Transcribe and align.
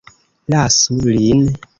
Lasu 0.53 0.95
lin! 1.15 1.41